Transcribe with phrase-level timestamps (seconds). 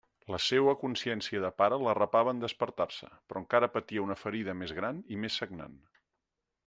[0.35, 5.05] La seua consciència de pare l'arrapava en despertar-se, però encara patia una ferida més gran
[5.17, 5.77] i més sagnant.